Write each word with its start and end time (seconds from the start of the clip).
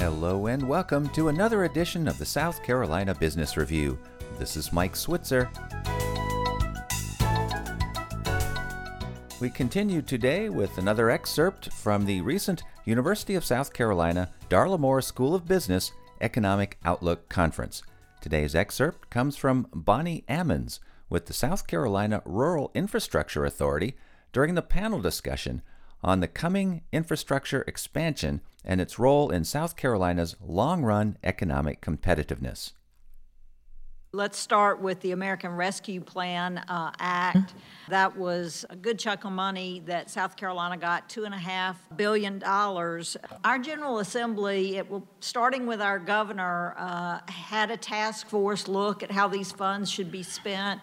Hello 0.00 0.46
and 0.46 0.66
welcome 0.66 1.10
to 1.10 1.28
another 1.28 1.64
edition 1.64 2.08
of 2.08 2.16
the 2.16 2.24
South 2.24 2.62
Carolina 2.62 3.14
Business 3.14 3.58
Review. 3.58 3.98
This 4.38 4.56
is 4.56 4.72
Mike 4.72 4.96
Switzer. 4.96 5.50
We 9.42 9.50
continue 9.50 10.00
today 10.00 10.48
with 10.48 10.78
another 10.78 11.10
excerpt 11.10 11.70
from 11.74 12.06
the 12.06 12.22
recent 12.22 12.62
University 12.86 13.34
of 13.34 13.44
South 13.44 13.74
Carolina 13.74 14.30
Darla 14.48 14.78
Moore 14.78 15.02
School 15.02 15.34
of 15.34 15.46
Business 15.46 15.92
Economic 16.22 16.78
Outlook 16.82 17.28
Conference. 17.28 17.82
Today's 18.22 18.54
excerpt 18.54 19.10
comes 19.10 19.36
from 19.36 19.66
Bonnie 19.74 20.24
Ammons 20.30 20.78
with 21.10 21.26
the 21.26 21.34
South 21.34 21.66
Carolina 21.66 22.22
Rural 22.24 22.70
Infrastructure 22.74 23.44
Authority 23.44 23.98
during 24.32 24.54
the 24.54 24.62
panel 24.62 25.02
discussion 25.02 25.60
on 26.02 26.20
the 26.20 26.28
coming 26.28 26.82
infrastructure 26.92 27.62
expansion 27.62 28.40
and 28.64 28.80
its 28.80 28.98
role 28.98 29.30
in 29.30 29.44
South 29.44 29.76
Carolina's 29.76 30.36
long 30.40 30.82
run 30.82 31.16
economic 31.22 31.80
competitiveness. 31.80 32.72
Let's 34.12 34.38
start 34.38 34.80
with 34.80 34.98
the 35.02 35.12
American 35.12 35.52
Rescue 35.52 36.00
Plan 36.00 36.58
uh, 36.58 36.90
Act. 36.98 37.54
That 37.88 38.16
was 38.16 38.66
a 38.68 38.74
good 38.74 38.98
chunk 38.98 39.24
of 39.24 39.30
money 39.30 39.82
that 39.86 40.10
South 40.10 40.36
Carolina 40.36 40.76
got, 40.76 41.08
two 41.08 41.26
and 41.26 41.32
a 41.32 41.38
half 41.38 41.80
billion 41.94 42.40
dollars. 42.40 43.16
Our 43.44 43.60
General 43.60 44.00
Assembly, 44.00 44.78
it 44.78 44.90
will, 44.90 45.06
starting 45.20 45.64
with 45.64 45.80
our 45.80 46.00
governor, 46.00 46.74
uh, 46.76 47.20
had 47.30 47.70
a 47.70 47.76
task 47.76 48.28
force 48.28 48.66
look 48.66 49.04
at 49.04 49.12
how 49.12 49.28
these 49.28 49.52
funds 49.52 49.88
should 49.88 50.10
be 50.10 50.24
spent, 50.24 50.82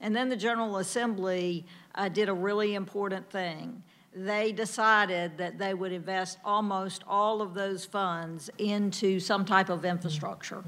and 0.00 0.14
then 0.14 0.28
the 0.28 0.36
General 0.36 0.78
Assembly 0.78 1.64
uh, 1.94 2.08
did 2.08 2.28
a 2.28 2.34
really 2.34 2.74
important 2.74 3.30
thing 3.30 3.84
they 4.14 4.52
decided 4.52 5.36
that 5.38 5.58
they 5.58 5.74
would 5.74 5.92
invest 5.92 6.38
almost 6.44 7.02
all 7.06 7.42
of 7.42 7.54
those 7.54 7.84
funds 7.84 8.48
into 8.58 9.18
some 9.18 9.44
type 9.44 9.68
of 9.68 9.84
infrastructure 9.84 10.62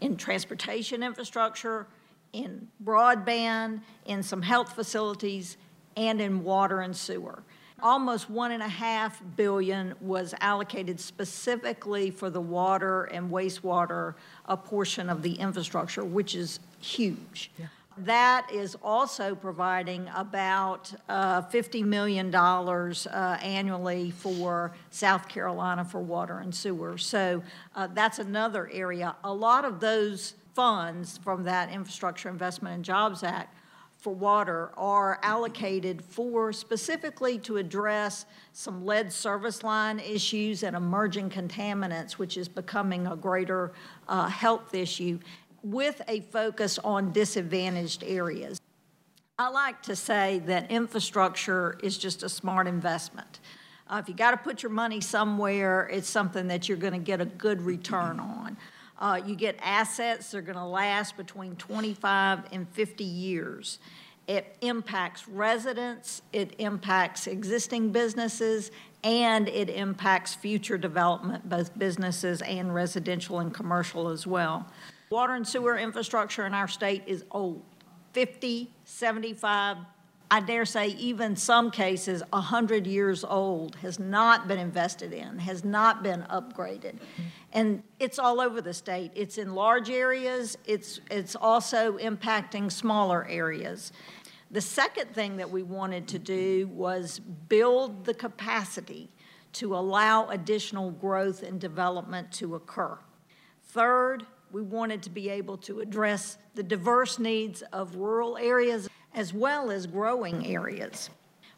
in 0.00 0.16
transportation 0.16 1.02
infrastructure, 1.02 1.86
in 2.32 2.68
broadband, 2.84 3.80
in 4.06 4.22
some 4.22 4.42
health 4.42 4.72
facilities, 4.74 5.56
and 5.96 6.20
in 6.20 6.44
water 6.44 6.80
and 6.80 6.94
sewer. 6.94 7.42
Almost 7.82 8.30
one 8.30 8.52
and 8.52 8.62
a 8.62 8.68
half 8.68 9.20
billion 9.36 9.94
was 10.00 10.34
allocated 10.40 11.00
specifically 11.00 12.10
for 12.10 12.30
the 12.30 12.40
water 12.40 13.04
and 13.04 13.30
wastewater 13.30 14.14
a 14.46 14.56
portion 14.56 15.10
of 15.10 15.22
the 15.22 15.34
infrastructure, 15.34 16.04
which 16.04 16.34
is 16.34 16.60
huge. 16.80 17.50
Yeah. 17.58 17.66
That 17.96 18.50
is 18.52 18.76
also 18.82 19.36
providing 19.36 20.08
about 20.16 20.92
uh, 21.08 21.42
$50 21.42 21.84
million 21.84 22.34
uh, 22.34 23.38
annually 23.40 24.10
for 24.10 24.72
South 24.90 25.28
Carolina 25.28 25.84
for 25.84 26.00
water 26.00 26.38
and 26.38 26.52
sewer. 26.52 26.98
So 26.98 27.42
uh, 27.76 27.86
that's 27.94 28.18
another 28.18 28.68
area. 28.72 29.14
A 29.22 29.32
lot 29.32 29.64
of 29.64 29.78
those 29.78 30.34
funds 30.54 31.18
from 31.18 31.44
that 31.44 31.70
Infrastructure 31.70 32.28
Investment 32.28 32.74
and 32.74 32.84
Jobs 32.84 33.22
Act 33.22 33.56
for 34.04 34.14
water 34.14 34.70
are 34.76 35.18
allocated 35.22 36.04
for 36.04 36.52
specifically 36.52 37.38
to 37.38 37.56
address 37.56 38.26
some 38.52 38.84
lead 38.84 39.10
service 39.10 39.62
line 39.62 39.98
issues 39.98 40.62
and 40.62 40.76
emerging 40.76 41.30
contaminants, 41.30 42.12
which 42.12 42.36
is 42.36 42.46
becoming 42.46 43.06
a 43.06 43.16
greater 43.16 43.72
uh, 44.06 44.28
health 44.28 44.74
issue 44.74 45.18
with 45.64 46.02
a 46.06 46.20
focus 46.20 46.78
on 46.84 47.12
disadvantaged 47.12 48.04
areas. 48.04 48.60
I 49.38 49.48
like 49.48 49.82
to 49.84 49.96
say 49.96 50.40
that 50.46 50.70
infrastructure 50.70 51.76
is 51.82 51.98
just 51.98 52.22
a 52.22 52.28
smart 52.28 52.68
investment. 52.68 53.40
Uh, 53.88 54.00
if 54.00 54.08
you 54.08 54.14
got 54.14 54.30
to 54.30 54.36
put 54.36 54.62
your 54.62 54.70
money 54.70 55.00
somewhere, 55.00 55.88
it's 55.90 56.08
something 56.08 56.46
that 56.48 56.68
you're 56.68 56.78
going 56.78 56.92
to 56.92 56.98
get 56.98 57.20
a 57.20 57.24
good 57.24 57.62
return 57.62 58.20
on. 58.20 58.56
Uh, 58.98 59.20
you 59.26 59.34
get 59.34 59.56
assets 59.60 60.30
that 60.30 60.38
are 60.38 60.42
going 60.42 60.56
to 60.56 60.64
last 60.64 61.16
between 61.16 61.56
25 61.56 62.44
and 62.52 62.68
50 62.68 63.02
years. 63.02 63.80
It 64.26 64.56
impacts 64.60 65.28
residents, 65.28 66.22
it 66.32 66.54
impacts 66.58 67.26
existing 67.26 67.90
businesses, 67.90 68.70
and 69.02 69.48
it 69.48 69.68
impacts 69.68 70.34
future 70.34 70.78
development, 70.78 71.48
both 71.48 71.76
businesses 71.78 72.40
and 72.42 72.74
residential 72.74 73.40
and 73.40 73.52
commercial 73.52 74.08
as 74.08 74.26
well. 74.26 74.66
Water 75.14 75.34
and 75.34 75.46
sewer 75.46 75.78
infrastructure 75.78 76.44
in 76.44 76.54
our 76.54 76.66
state 76.66 77.04
is 77.06 77.24
old 77.30 77.62
50, 78.14 78.68
75, 78.84 79.76
I 80.28 80.40
dare 80.40 80.64
say, 80.64 80.88
even 80.88 81.36
some 81.36 81.70
cases, 81.70 82.20
100 82.30 82.84
years 82.84 83.22
old, 83.22 83.76
has 83.76 84.00
not 84.00 84.48
been 84.48 84.58
invested 84.58 85.12
in, 85.12 85.38
has 85.38 85.62
not 85.62 86.02
been 86.02 86.22
upgraded. 86.22 86.96
And 87.52 87.84
it's 88.00 88.18
all 88.18 88.40
over 88.40 88.60
the 88.60 88.74
state. 88.74 89.12
It's 89.14 89.38
in 89.38 89.54
large 89.54 89.88
areas, 89.88 90.58
it's, 90.64 91.00
it's 91.12 91.36
also 91.36 91.96
impacting 91.98 92.72
smaller 92.72 93.24
areas. 93.28 93.92
The 94.50 94.60
second 94.60 95.14
thing 95.14 95.36
that 95.36 95.48
we 95.48 95.62
wanted 95.62 96.08
to 96.08 96.18
do 96.18 96.66
was 96.72 97.20
build 97.20 98.04
the 98.04 98.14
capacity 98.14 99.10
to 99.52 99.76
allow 99.76 100.26
additional 100.30 100.90
growth 100.90 101.44
and 101.44 101.60
development 101.60 102.32
to 102.32 102.56
occur. 102.56 102.98
Third, 103.62 104.26
we 104.54 104.62
wanted 104.62 105.02
to 105.02 105.10
be 105.10 105.28
able 105.30 105.56
to 105.56 105.80
address 105.80 106.38
the 106.54 106.62
diverse 106.62 107.18
needs 107.18 107.62
of 107.72 107.96
rural 107.96 108.36
areas 108.36 108.88
as 109.12 109.34
well 109.34 109.68
as 109.72 109.84
growing 109.84 110.46
areas. 110.46 111.10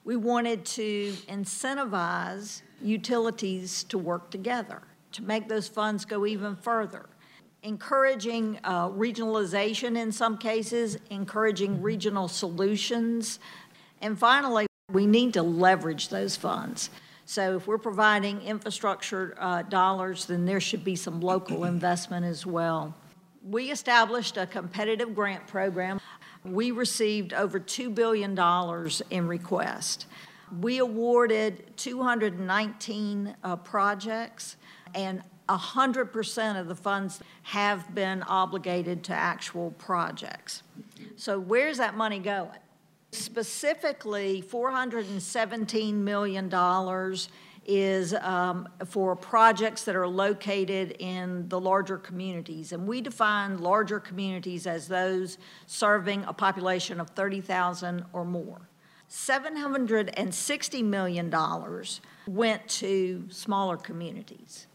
We 0.05 0.17
wanted 0.17 0.65
to 0.65 1.13
incentivize 1.29 2.63
utilities 2.81 3.85
to 3.85 3.99
work 3.99 4.31
together, 4.31 4.81
to 5.13 5.23
make 5.23 5.47
those 5.47 5.69
funds 5.69 6.07
go 6.07 6.25
even 6.25 6.57
further, 6.57 7.05
encouraging 7.63 8.61
uh, 8.65 8.89
regionalization 8.89 9.99
in 9.99 10.11
some 10.11 10.39
cases, 10.39 10.97
encouraging 11.11 11.83
regional 11.83 12.29
solutions, 12.29 13.41
and 14.01 14.19
finally, 14.19 14.67
we 14.91 15.07
need 15.07 15.35
to 15.35 15.43
leverage 15.43 16.09
those 16.09 16.35
funds. 16.35 16.89
So 17.27 17.57
if 17.57 17.67
we're 17.67 17.77
providing 17.79 18.41
infrastructure 18.43 19.35
uh, 19.39 19.63
dollars, 19.63 20.27
then 20.27 20.45
there 20.47 20.61
should 20.61 20.85
be 20.85 20.95
some 20.95 21.21
local 21.21 21.65
investment 21.75 22.25
as 22.25 22.47
well. 22.47 22.95
We 23.43 23.71
established 23.71 24.37
a 24.37 24.47
competitive 24.47 25.15
grant 25.15 25.47
program. 25.49 26.01
We 26.45 26.71
received 26.71 27.33
over 27.33 27.59
$2 27.59 27.93
billion 27.93 28.39
in 29.11 29.27
requests. 29.27 30.07
We 30.61 30.79
awarded 30.79 31.77
219 31.77 33.37
uh, 33.43 33.57
projects, 33.57 34.57
and 34.95 35.23
100% 35.49 36.61
of 36.61 36.69
the 36.69 36.75
funds 36.77 37.21
have 37.43 37.93
been 37.93 38.23
obligated 38.23 39.03
to 39.05 39.13
actual 39.13 39.73
projects. 39.73 40.63
So, 41.17 41.41
where's 41.41 41.79
that 41.79 41.97
money 41.97 42.21
going? 42.21 42.59
Specifically, 43.13 44.43
$417 44.43 45.95
million 45.95 46.51
is 47.67 48.15
um, 48.15 48.69
for 48.87 49.17
projects 49.17 49.85
that 49.85 49.97
are 49.97 50.07
located 50.07 50.97
in 50.99 51.49
the 51.49 51.61
larger 51.61 51.99
communities. 51.99 52.73
And 52.73 52.87
we 52.87 53.01
define 53.01 53.59
larger 53.59 53.99
communities 53.99 54.67
as 54.67 54.87
those 54.87 55.39
serving 55.67 56.25
a 56.25 56.33
population 56.33 57.01
of 57.01 57.11
30,000 57.11 58.05
or 58.13 58.25
more. 58.25 58.69
$760 59.11 60.85
million 60.85 61.35
went 62.27 62.69
to 62.69 63.25
smaller 63.31 63.77
communities. 63.77 64.67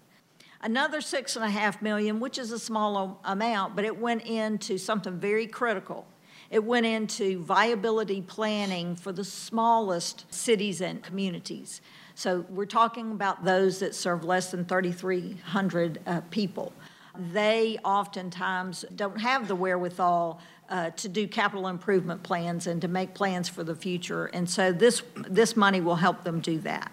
Another 0.61 1.01
six 1.01 1.35
and 1.35 1.43
a 1.43 1.49
half 1.49 1.81
million, 1.81 2.19
which 2.19 2.37
is 2.37 2.51
a 2.51 2.59
small 2.59 3.19
amount, 3.25 3.75
but 3.75 3.83
it 3.83 3.97
went 3.97 4.23
into 4.23 4.77
something 4.77 5.17
very 5.17 5.47
critical 5.47 6.05
it 6.51 6.63
went 6.65 6.85
into 6.85 7.41
viability 7.41 8.21
planning 8.21 8.95
for 8.95 9.13
the 9.13 9.23
smallest 9.23 10.31
cities 10.31 10.81
and 10.81 11.01
communities. 11.01 11.81
So 12.13 12.45
we're 12.49 12.65
talking 12.65 13.13
about 13.13 13.45
those 13.45 13.79
that 13.79 13.95
serve 13.95 14.25
less 14.25 14.51
than 14.51 14.65
3,300 14.65 16.01
uh, 16.05 16.21
people. 16.29 16.73
They 17.17 17.77
oftentimes 17.85 18.83
don't 18.93 19.19
have 19.19 19.47
the 19.47 19.55
wherewithal 19.55 20.41
uh, 20.69 20.89
to 20.91 21.07
do 21.07 21.25
capital 21.25 21.67
improvement 21.67 22.21
plans 22.21 22.67
and 22.67 22.81
to 22.81 22.87
make 22.89 23.13
plans 23.13 23.47
for 23.47 23.63
the 23.63 23.75
future. 23.75 24.25
And 24.27 24.49
so 24.49 24.73
this, 24.73 25.03
this 25.15 25.55
money 25.55 25.79
will 25.79 25.95
help 25.95 26.25
them 26.25 26.41
do 26.41 26.59
that. 26.59 26.91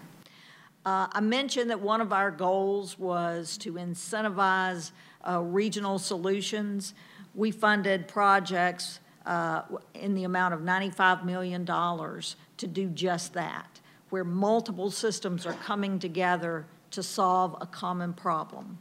Uh, 0.85 1.07
I 1.11 1.19
mentioned 1.19 1.69
that 1.69 1.81
one 1.81 1.99
of 1.99 2.13
our 2.13 2.31
goals 2.31 2.97
was 2.97 3.57
to 3.59 3.73
incentivize 3.73 4.91
uh, 5.27 5.41
regional 5.41 5.99
solutions. 5.99 6.93
We 7.35 7.51
funded 7.51 8.07
projects 8.07 9.01
uh, 9.25 9.63
in 9.93 10.15
the 10.15 10.23
amount 10.23 10.53
of 10.53 10.61
$95 10.61 11.25
million 11.25 11.65
to 11.65 12.67
do 12.67 12.89
just 12.89 13.33
that, 13.33 13.79
where 14.09 14.23
multiple 14.23 14.91
systems 14.91 15.45
are 15.45 15.53
coming 15.53 15.99
together 15.99 16.65
to 16.91 17.03
solve 17.03 17.55
a 17.61 17.65
common 17.65 18.13
problem. 18.13 18.79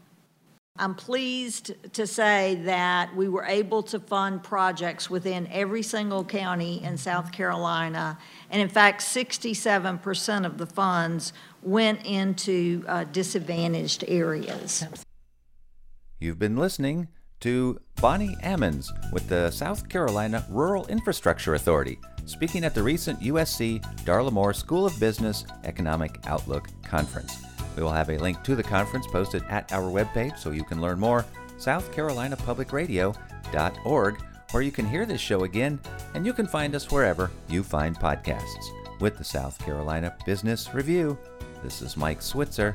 I'm 0.80 0.94
pleased 0.94 1.72
to 1.94 2.06
say 2.06 2.60
that 2.64 3.14
we 3.16 3.28
were 3.28 3.44
able 3.44 3.82
to 3.84 3.98
fund 3.98 4.44
projects 4.44 5.10
within 5.10 5.48
every 5.50 5.82
single 5.82 6.24
county 6.24 6.82
in 6.84 6.96
South 6.96 7.32
Carolina. 7.32 8.16
And 8.50 8.62
in 8.62 8.68
fact, 8.68 9.02
67% 9.02 10.46
of 10.46 10.56
the 10.56 10.66
funds 10.66 11.32
went 11.62 12.06
into 12.06 12.84
uh, 12.86 13.04
disadvantaged 13.04 14.04
areas. 14.06 14.84
You've 16.20 16.38
been 16.38 16.56
listening 16.56 17.08
to 17.40 17.78
Bonnie 18.00 18.36
Ammons 18.42 18.90
with 19.12 19.28
the 19.28 19.50
South 19.50 19.86
Carolina 19.88 20.44
Rural 20.48 20.86
Infrastructure 20.86 21.54
Authority, 21.54 21.98
speaking 22.26 22.64
at 22.64 22.74
the 22.74 22.82
recent 22.82 23.20
USC 23.20 23.80
Darla 24.04 24.32
Moore 24.32 24.52
School 24.52 24.84
of 24.86 24.98
Business 25.00 25.44
Economic 25.64 26.18
Outlook 26.26 26.68
Conference. 26.82 27.38
We 27.76 27.82
will 27.82 27.92
have 27.92 28.10
a 28.10 28.18
link 28.18 28.42
to 28.44 28.54
the 28.56 28.62
conference 28.62 29.06
posted 29.06 29.42
at 29.48 29.72
our 29.72 29.90
webpage 29.90 30.38
so 30.38 30.50
you 30.50 30.64
can 30.64 30.80
learn 30.80 30.98
more, 30.98 31.24
southcarolinapublicradio.org, 31.58 34.22
where 34.50 34.62
you 34.62 34.72
can 34.72 34.88
hear 34.88 35.06
this 35.06 35.20
show 35.20 35.44
again, 35.44 35.78
and 36.14 36.26
you 36.26 36.32
can 36.32 36.46
find 36.46 36.74
us 36.74 36.90
wherever 36.90 37.30
you 37.48 37.62
find 37.62 37.96
podcasts. 37.96 38.64
With 39.00 39.16
the 39.16 39.24
South 39.24 39.58
Carolina 39.58 40.16
Business 40.26 40.74
Review, 40.74 41.16
this 41.62 41.82
is 41.82 41.96
Mike 41.96 42.22
Switzer. 42.22 42.74